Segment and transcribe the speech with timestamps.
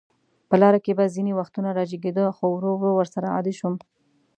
[0.49, 3.75] په لاره کې به ځینې وختونه راجګېده، خو ورو ورو ورسره عادي شوم.